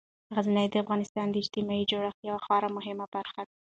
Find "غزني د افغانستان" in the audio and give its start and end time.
0.35-1.27